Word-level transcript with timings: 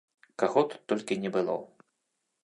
Каго 0.43 0.61
тут 0.71 0.79
толькі 0.93 1.17
не 1.25 1.31
было! 1.35 1.55